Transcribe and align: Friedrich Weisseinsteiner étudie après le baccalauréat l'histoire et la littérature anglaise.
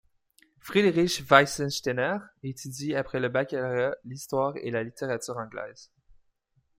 Friedrich 0.59 1.21
Weisseinsteiner 1.29 2.17
étudie 2.41 2.95
après 2.95 3.19
le 3.19 3.29
baccalauréat 3.29 3.95
l'histoire 4.03 4.57
et 4.57 4.71
la 4.71 4.81
littérature 4.81 5.37
anglaise. 5.37 5.91